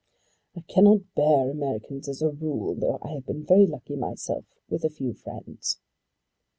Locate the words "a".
2.23-2.31, 4.83-4.89